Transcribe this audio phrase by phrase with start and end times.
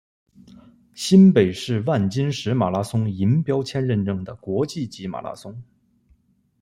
[0.95, 5.61] 新北市万金石马拉松银标签认证的国际级马拉松。